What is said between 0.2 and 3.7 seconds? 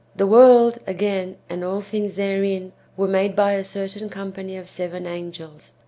world, again, and all things therein, were made by a